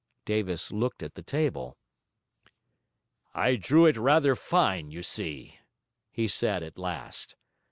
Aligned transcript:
Davis 0.25 0.71
looked 0.71 1.03
at 1.03 1.13
the 1.13 1.21
table. 1.21 1.77
'I 3.35 3.57
drew 3.57 3.85
it 3.85 3.97
rather 3.97 4.33
fine, 4.33 4.89
you 4.89 5.03
see,' 5.03 5.59
he 6.09 6.27
said 6.27 6.63
at 6.63 6.79
last. 6.79 7.35